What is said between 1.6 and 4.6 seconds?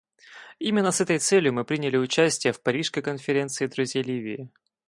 приняли участие в парижской конференции друзей Ливии.